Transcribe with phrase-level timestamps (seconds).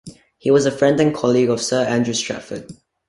[0.39, 2.71] He was a friend and colleague of Sir Andrew Stratford.